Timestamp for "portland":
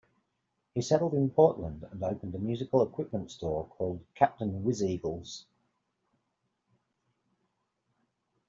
1.29-1.87